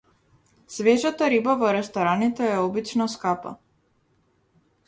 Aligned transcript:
Свежата 0.75 1.27
риба 1.33 1.55
во 1.59 1.69
рестораните 1.77 2.49
е 2.57 2.57
обично 2.65 3.07
скапа. 3.17 3.55